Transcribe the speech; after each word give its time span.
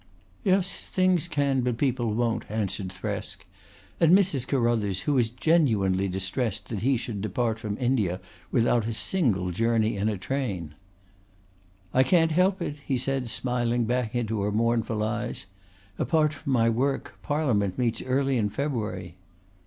"Yes, 0.43 0.83
things 0.87 1.27
can, 1.27 1.61
but 1.61 1.77
people 1.77 2.11
won't," 2.15 2.45
answered 2.49 2.87
Thresk, 2.91 3.45
and 3.99 4.17
Mrs. 4.17 4.47
Carruthers 4.47 5.05
was 5.05 5.29
genuinely 5.29 6.07
distressed 6.07 6.69
that 6.69 6.81
he 6.81 6.97
should 6.97 7.21
depart 7.21 7.59
from 7.59 7.77
India 7.77 8.19
without 8.51 8.87
a 8.87 8.93
single 8.95 9.51
journey 9.51 9.95
in 9.97 10.09
a 10.09 10.17
train. 10.17 10.73
"I 11.93 12.01
can't 12.01 12.31
help 12.31 12.63
it," 12.63 12.77
he 12.83 12.97
said, 12.97 13.29
smiling 13.29 13.85
back 13.85 14.15
into 14.15 14.41
her 14.41 14.51
mournful 14.51 15.03
eyes. 15.03 15.45
"Apart 15.99 16.33
from 16.33 16.51
my 16.53 16.67
work, 16.67 17.19
Parliament 17.21 17.77
meets 17.77 18.01
early 18.01 18.37
in 18.39 18.49
February." 18.49 19.17